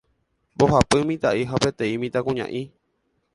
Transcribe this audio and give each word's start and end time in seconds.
Mbohapy 0.55 1.01
mitã'i 1.09 1.43
ha 1.51 1.55
peteĩ 1.67 1.95
mitãkuña'i. 2.05 2.63